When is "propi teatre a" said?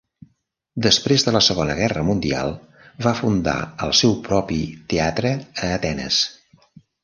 4.31-5.73